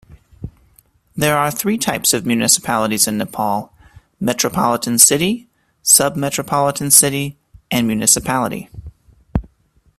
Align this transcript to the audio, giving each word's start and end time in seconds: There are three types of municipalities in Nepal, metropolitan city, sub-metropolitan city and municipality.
There 1.15 1.37
are 1.37 1.51
three 1.51 1.77
types 1.77 2.11
of 2.11 2.25
municipalities 2.25 3.07
in 3.07 3.19
Nepal, 3.19 3.71
metropolitan 4.19 4.97
city, 4.97 5.47
sub-metropolitan 5.83 6.89
city 6.89 7.37
and 7.69 7.85
municipality. 7.85 8.67